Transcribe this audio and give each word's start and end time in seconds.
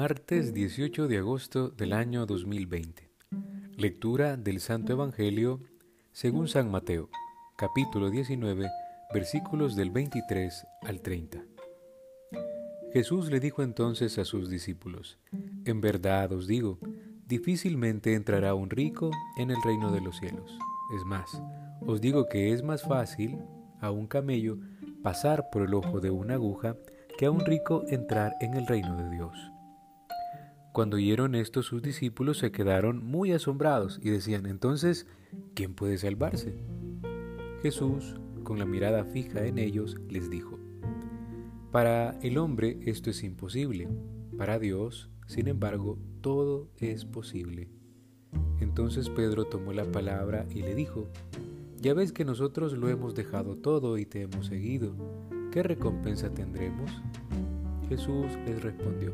Martes 0.00 0.54
18 0.54 1.08
de 1.08 1.18
agosto 1.18 1.70
del 1.70 1.92
año 1.92 2.24
2020. 2.24 3.10
Lectura 3.76 4.36
del 4.36 4.60
Santo 4.60 4.92
Evangelio 4.92 5.60
según 6.12 6.46
San 6.46 6.70
Mateo, 6.70 7.10
capítulo 7.56 8.08
19, 8.08 8.70
versículos 9.12 9.74
del 9.74 9.90
23 9.90 10.66
al 10.82 11.00
30. 11.00 11.42
Jesús 12.92 13.28
le 13.28 13.40
dijo 13.40 13.64
entonces 13.64 14.18
a 14.18 14.24
sus 14.24 14.48
discípulos, 14.48 15.18
En 15.64 15.80
verdad 15.80 16.30
os 16.30 16.46
digo, 16.46 16.78
difícilmente 17.26 18.14
entrará 18.14 18.54
un 18.54 18.70
rico 18.70 19.10
en 19.36 19.50
el 19.50 19.60
reino 19.64 19.90
de 19.90 20.00
los 20.00 20.16
cielos. 20.20 20.56
Es 20.96 21.04
más, 21.04 21.42
os 21.80 22.00
digo 22.00 22.28
que 22.28 22.52
es 22.52 22.62
más 22.62 22.84
fácil 22.84 23.36
a 23.80 23.90
un 23.90 24.06
camello 24.06 24.58
pasar 25.02 25.50
por 25.50 25.62
el 25.62 25.74
ojo 25.74 25.98
de 25.98 26.12
una 26.12 26.34
aguja 26.34 26.76
que 27.18 27.26
a 27.26 27.32
un 27.32 27.44
rico 27.44 27.82
entrar 27.88 28.36
en 28.40 28.54
el 28.54 28.68
reino 28.68 28.96
de 28.96 29.10
Dios. 29.10 29.36
Cuando 30.78 30.96
oyeron 30.96 31.34
esto 31.34 31.64
sus 31.64 31.82
discípulos 31.82 32.38
se 32.38 32.52
quedaron 32.52 33.04
muy 33.04 33.32
asombrados 33.32 33.98
y 34.00 34.10
decían, 34.10 34.46
entonces, 34.46 35.08
¿quién 35.54 35.74
puede 35.74 35.98
salvarse? 35.98 36.54
Jesús, 37.62 38.20
con 38.44 38.60
la 38.60 38.64
mirada 38.64 39.02
fija 39.02 39.44
en 39.44 39.58
ellos, 39.58 39.96
les 40.08 40.30
dijo, 40.30 40.56
para 41.72 42.16
el 42.20 42.38
hombre 42.38 42.78
esto 42.82 43.10
es 43.10 43.24
imposible, 43.24 43.88
para 44.36 44.60
Dios, 44.60 45.10
sin 45.26 45.48
embargo, 45.48 45.98
todo 46.20 46.68
es 46.76 47.04
posible. 47.04 47.68
Entonces 48.60 49.10
Pedro 49.10 49.46
tomó 49.46 49.72
la 49.72 49.90
palabra 49.90 50.46
y 50.48 50.62
le 50.62 50.76
dijo, 50.76 51.08
ya 51.80 51.92
ves 51.92 52.12
que 52.12 52.24
nosotros 52.24 52.74
lo 52.74 52.88
hemos 52.88 53.16
dejado 53.16 53.56
todo 53.56 53.98
y 53.98 54.06
te 54.06 54.22
hemos 54.22 54.46
seguido. 54.46 54.94
¿Qué 55.50 55.64
recompensa 55.64 56.30
tendremos? 56.30 56.88
Jesús 57.88 58.26
les 58.46 58.62
respondió, 58.62 59.12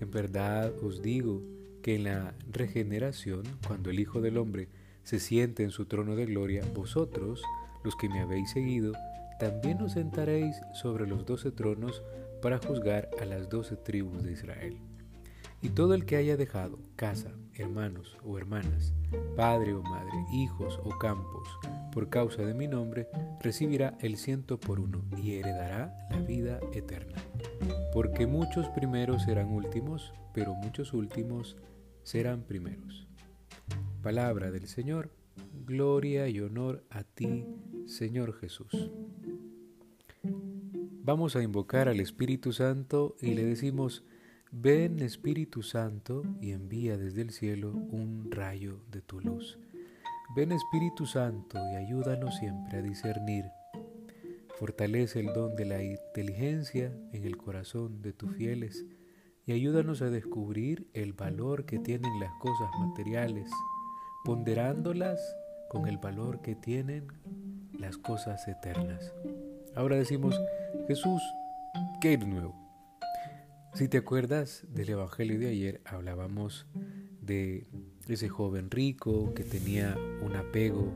en 0.00 0.10
verdad 0.10 0.72
os 0.82 1.02
digo 1.02 1.42
que 1.82 1.94
en 1.96 2.04
la 2.04 2.34
regeneración, 2.50 3.42
cuando 3.66 3.90
el 3.90 4.00
Hijo 4.00 4.20
del 4.20 4.38
Hombre 4.38 4.68
se 5.02 5.20
siente 5.20 5.62
en 5.62 5.70
su 5.70 5.86
trono 5.86 6.16
de 6.16 6.26
gloria, 6.26 6.62
vosotros, 6.74 7.42
los 7.84 7.96
que 7.96 8.08
me 8.08 8.20
habéis 8.20 8.50
seguido, 8.50 8.92
también 9.38 9.80
os 9.80 9.92
sentaréis 9.92 10.56
sobre 10.74 11.06
los 11.06 11.24
doce 11.24 11.50
tronos 11.50 12.02
para 12.42 12.58
juzgar 12.58 13.08
a 13.20 13.24
las 13.24 13.48
doce 13.48 13.76
tribus 13.76 14.22
de 14.22 14.32
Israel. 14.32 14.76
Y 15.62 15.70
todo 15.70 15.94
el 15.94 16.04
que 16.04 16.16
haya 16.16 16.36
dejado 16.36 16.78
casa, 16.96 17.32
hermanos 17.58 18.16
o 18.24 18.38
hermanas, 18.38 18.94
padre 19.36 19.74
o 19.74 19.82
madre, 19.82 20.12
hijos 20.32 20.80
o 20.84 20.96
campos, 20.98 21.48
por 21.92 22.08
causa 22.08 22.42
de 22.42 22.54
mi 22.54 22.68
nombre, 22.68 23.08
recibirá 23.40 23.96
el 24.00 24.16
ciento 24.16 24.58
por 24.58 24.80
uno 24.80 25.04
y 25.16 25.32
heredará 25.34 25.94
la 26.10 26.20
vida 26.20 26.60
eterna. 26.72 27.16
Porque 27.92 28.26
muchos 28.26 28.68
primeros 28.68 29.24
serán 29.24 29.48
últimos, 29.48 30.12
pero 30.32 30.54
muchos 30.54 30.92
últimos 30.92 31.56
serán 32.02 32.42
primeros. 32.42 33.06
Palabra 34.02 34.50
del 34.50 34.68
Señor, 34.68 35.10
gloria 35.66 36.28
y 36.28 36.40
honor 36.40 36.84
a 36.90 37.02
ti, 37.02 37.44
Señor 37.86 38.34
Jesús. 38.38 38.90
Vamos 41.02 41.36
a 41.36 41.42
invocar 41.42 41.88
al 41.88 42.00
Espíritu 42.00 42.52
Santo 42.52 43.16
y 43.20 43.34
le 43.34 43.44
decimos, 43.44 44.04
Ven 44.50 45.00
Espíritu 45.00 45.62
Santo 45.62 46.22
y 46.40 46.52
envía 46.52 46.96
desde 46.96 47.20
el 47.20 47.30
cielo 47.30 47.70
un 47.70 48.30
rayo 48.30 48.80
de 48.90 49.02
tu 49.02 49.20
luz. 49.20 49.58
Ven 50.34 50.52
Espíritu 50.52 51.04
Santo 51.04 51.58
y 51.70 51.76
ayúdanos 51.76 52.36
siempre 52.38 52.78
a 52.78 52.82
discernir. 52.82 53.44
Fortalece 54.58 55.20
el 55.20 55.34
don 55.34 55.54
de 55.54 55.66
la 55.66 55.82
inteligencia 55.82 56.90
en 57.12 57.24
el 57.24 57.36
corazón 57.36 58.00
de 58.00 58.14
tus 58.14 58.34
fieles 58.36 58.86
y 59.44 59.52
ayúdanos 59.52 60.00
a 60.00 60.08
descubrir 60.08 60.88
el 60.94 61.12
valor 61.12 61.66
que 61.66 61.78
tienen 61.78 62.18
las 62.18 62.32
cosas 62.40 62.70
materiales, 62.80 63.50
ponderándolas 64.24 65.20
con 65.68 65.86
el 65.86 65.98
valor 65.98 66.40
que 66.40 66.54
tienen 66.54 67.06
las 67.78 67.98
cosas 67.98 68.48
eternas. 68.48 69.12
Ahora 69.76 69.96
decimos, 69.96 70.40
Jesús, 70.86 71.22
¿qué 72.00 72.14
es 72.14 72.26
nuevo? 72.26 72.57
Si 73.74 73.86
te 73.88 73.98
acuerdas 73.98 74.66
del 74.74 74.90
Evangelio 74.90 75.38
de 75.38 75.48
ayer, 75.48 75.80
hablábamos 75.84 76.66
de 77.20 77.66
ese 78.08 78.28
joven 78.28 78.70
rico 78.70 79.32
que 79.34 79.44
tenía 79.44 79.96
un 80.22 80.34
apego 80.34 80.92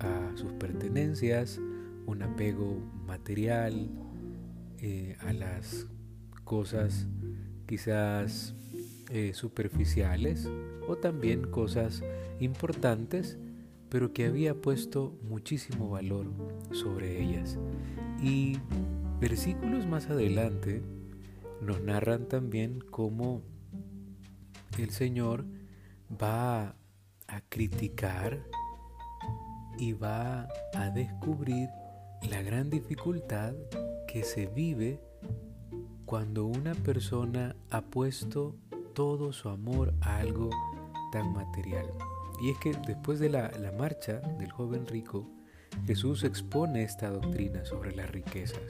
a 0.00 0.32
sus 0.36 0.52
pertenencias, 0.52 1.60
un 2.06 2.22
apego 2.22 2.80
material, 3.06 3.88
eh, 4.78 5.16
a 5.20 5.32
las 5.32 5.86
cosas 6.44 7.06
quizás 7.66 8.54
eh, 9.10 9.32
superficiales 9.34 10.48
o 10.88 10.96
también 10.96 11.46
cosas 11.50 12.02
importantes, 12.40 13.38
pero 13.88 14.12
que 14.12 14.26
había 14.26 14.54
puesto 14.54 15.16
muchísimo 15.22 15.90
valor 15.90 16.26
sobre 16.72 17.22
ellas. 17.22 17.58
Y 18.20 18.58
versículos 19.20 19.86
más 19.86 20.10
adelante, 20.10 20.82
nos 21.60 21.80
narran 21.80 22.26
también 22.26 22.80
cómo 22.80 23.42
el 24.78 24.90
Señor 24.90 25.44
va 26.10 26.76
a 27.28 27.40
criticar 27.48 28.44
y 29.78 29.92
va 29.92 30.48
a 30.74 30.90
descubrir 30.90 31.68
la 32.30 32.42
gran 32.42 32.70
dificultad 32.70 33.54
que 34.06 34.22
se 34.22 34.46
vive 34.46 35.00
cuando 36.04 36.46
una 36.46 36.74
persona 36.74 37.56
ha 37.70 37.82
puesto 37.82 38.56
todo 38.94 39.32
su 39.32 39.48
amor 39.48 39.92
a 40.00 40.18
algo 40.18 40.50
tan 41.12 41.32
material. 41.32 41.86
Y 42.40 42.50
es 42.50 42.58
que 42.58 42.72
después 42.86 43.18
de 43.18 43.28
la, 43.28 43.50
la, 43.58 43.72
marcha 43.72 44.20
del 44.38 44.52
joven 44.52 44.86
rico, 44.86 45.28
Jesús 45.86 46.24
expone 46.24 46.82
esta 46.82 47.10
doctrina 47.10 47.64
sobre 47.64 47.94
las 47.94 48.10
riquezas. 48.10 48.60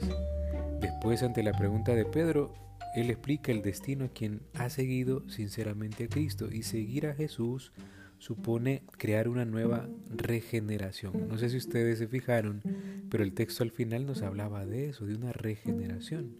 Después, 0.79 1.23
ante 1.23 1.43
la 1.43 1.53
pregunta 1.53 1.93
de 1.93 2.05
Pedro, 2.05 2.53
él 2.97 3.11
explica 3.11 3.51
el 3.51 3.61
destino 3.61 4.05
a 4.05 4.09
quien 4.09 4.41
ha 4.55 4.71
seguido 4.71 5.29
sinceramente 5.29 6.05
a 6.05 6.07
Cristo 6.07 6.49
y 6.51 6.63
seguir 6.63 7.05
a 7.05 7.13
Jesús 7.13 7.71
supone 8.17 8.81
crear 8.97 9.27
una 9.27 9.45
nueva 9.45 9.87
regeneración. 10.09 11.27
No 11.27 11.37
sé 11.37 11.51
si 11.51 11.57
ustedes 11.57 11.99
se 11.99 12.07
fijaron, 12.07 12.63
pero 13.11 13.23
el 13.23 13.33
texto 13.33 13.61
al 13.61 13.69
final 13.69 14.07
nos 14.07 14.23
hablaba 14.23 14.65
de 14.65 14.89
eso, 14.89 15.05
de 15.05 15.13
una 15.13 15.31
regeneración, 15.31 16.37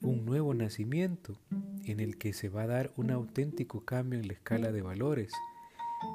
un 0.00 0.24
nuevo 0.24 0.54
nacimiento 0.54 1.38
en 1.84 2.00
el 2.00 2.16
que 2.16 2.32
se 2.32 2.48
va 2.48 2.62
a 2.62 2.68
dar 2.68 2.92
un 2.96 3.10
auténtico 3.10 3.84
cambio 3.84 4.18
en 4.18 4.28
la 4.28 4.32
escala 4.32 4.72
de 4.72 4.80
valores. 4.80 5.32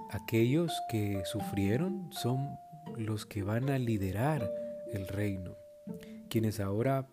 Aquellos 0.10 0.74
que 0.90 1.22
sufrieron 1.26 2.10
son 2.12 2.50
los 2.98 3.28
que 3.28 3.44
van 3.44 3.70
a 3.70 3.78
liderar 3.78 4.52
el 4.92 5.08
reino, 5.08 5.56
quienes 6.28 6.60
ahora 6.60 7.08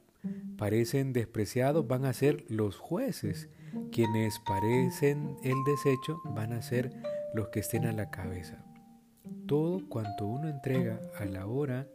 parecen 0.56 1.12
despreciados 1.12 1.86
van 1.86 2.04
a 2.04 2.12
ser 2.12 2.44
los 2.48 2.76
jueces, 2.76 3.48
quienes 3.92 4.38
parecen 4.40 5.36
el 5.42 5.56
desecho 5.64 6.20
van 6.24 6.52
a 6.52 6.62
ser 6.62 6.92
los 7.34 7.48
que 7.48 7.60
estén 7.60 7.84
a 7.86 7.92
la 7.92 8.10
cabeza. 8.10 8.64
Todo 9.46 9.88
cuanto 9.88 10.26
uno 10.26 10.48
entrega 10.48 11.00
a 11.18 11.24
la 11.24 11.46
hora 11.46 11.86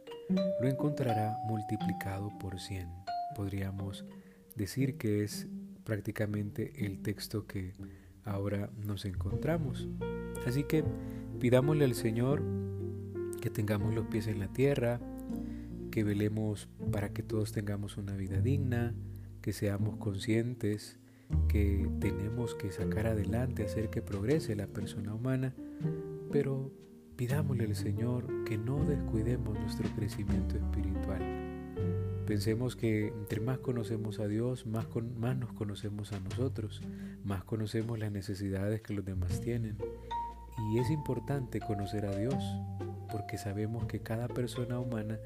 lo 0.60 0.68
encontrará 0.68 1.36
multiplicado 1.46 2.30
por 2.38 2.60
cien. 2.60 2.88
Podríamos 3.34 4.04
decir 4.54 4.96
que 4.96 5.24
es 5.24 5.48
prácticamente 5.84 6.86
el 6.86 7.02
texto 7.02 7.46
que 7.46 7.72
ahora 8.24 8.70
nos 8.76 9.04
encontramos. 9.04 9.88
Así 10.46 10.64
que 10.64 10.84
pidámosle 11.40 11.84
al 11.84 11.94
Señor 11.94 12.42
que 13.40 13.50
tengamos 13.50 13.94
los 13.94 14.06
pies 14.06 14.28
en 14.28 14.38
la 14.38 14.48
tierra, 14.48 15.00
que 15.92 16.02
velemos 16.02 16.68
para 16.90 17.12
que 17.12 17.22
todos 17.22 17.52
tengamos 17.52 17.96
una 17.96 18.16
vida 18.16 18.40
digna, 18.40 18.94
que 19.42 19.52
seamos 19.52 19.96
conscientes 19.98 20.98
que 21.48 21.88
tenemos 22.00 22.54
que 22.54 22.72
sacar 22.72 23.06
adelante, 23.06 23.64
hacer 23.64 23.90
que 23.90 24.02
progrese 24.02 24.56
la 24.56 24.66
persona 24.66 25.14
humana, 25.14 25.54
pero 26.30 26.72
pidámosle 27.16 27.64
al 27.64 27.76
Señor 27.76 28.44
que 28.44 28.58
no 28.58 28.84
descuidemos 28.84 29.58
nuestro 29.58 29.88
crecimiento 29.94 30.56
espiritual. 30.56 31.20
Pensemos 32.26 32.76
que 32.76 33.08
entre 33.08 33.40
más 33.40 33.58
conocemos 33.58 34.18
a 34.18 34.26
Dios, 34.28 34.66
más, 34.66 34.86
más 35.18 35.36
nos 35.36 35.52
conocemos 35.52 36.12
a 36.12 36.20
nosotros, 36.20 36.80
más 37.24 37.44
conocemos 37.44 37.98
las 37.98 38.12
necesidades 38.12 38.80
que 38.80 38.94
los 38.94 39.04
demás 39.04 39.40
tienen. 39.40 39.76
Y 40.72 40.78
es 40.78 40.90
importante 40.90 41.60
conocer 41.60 42.06
a 42.06 42.16
Dios, 42.16 42.42
porque 43.10 43.36
sabemos 43.36 43.86
que 43.86 44.00
cada 44.00 44.28
persona 44.28 44.78
humana 44.78 45.18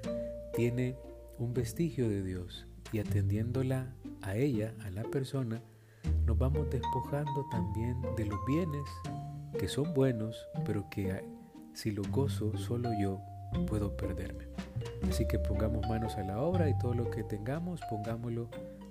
tiene 0.56 0.96
un 1.38 1.52
vestigio 1.52 2.08
de 2.08 2.22
Dios 2.22 2.66
y 2.90 2.98
atendiéndola 2.98 3.94
a 4.22 4.36
ella, 4.36 4.74
a 4.86 4.90
la 4.90 5.02
persona, 5.02 5.62
nos 6.24 6.38
vamos 6.38 6.70
despojando 6.70 7.46
también 7.50 8.00
de 8.16 8.24
los 8.24 8.38
bienes 8.46 8.88
que 9.58 9.68
son 9.68 9.92
buenos, 9.92 10.48
pero 10.64 10.88
que 10.88 11.22
si 11.74 11.90
lo 11.90 12.02
gozo 12.10 12.56
solo 12.56 12.90
yo 12.98 13.20
puedo 13.66 13.96
perderme. 13.98 14.46
Así 15.08 15.26
que 15.28 15.38
pongamos 15.38 15.86
manos 15.88 16.16
a 16.16 16.22
la 16.22 16.40
obra 16.40 16.70
y 16.70 16.78
todo 16.78 16.94
lo 16.94 17.10
que 17.10 17.22
tengamos 17.22 17.80
pongámoslo 17.90 18.48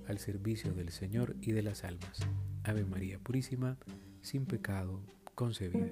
al 0.07 0.19
servicio 0.19 0.71
del 0.71 0.89
Señor 0.89 1.35
y 1.41 1.51
de 1.51 1.63
las 1.63 1.83
almas. 1.83 2.19
Ave 2.63 2.85
María 2.85 3.17
Purísima, 3.17 3.77
sin 4.21 4.45
pecado 4.45 5.01
concebida. 5.33 5.89